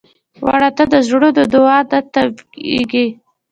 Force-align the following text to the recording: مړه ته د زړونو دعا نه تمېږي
مړه 0.45 0.69
ته 0.77 0.83
د 0.91 0.93
زړونو 1.07 1.29
دعا 1.53 1.79
نه 1.91 1.99
تمېږي 2.13 3.05